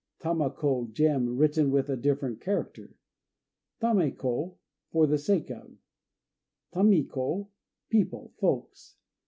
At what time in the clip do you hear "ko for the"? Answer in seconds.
4.17-5.19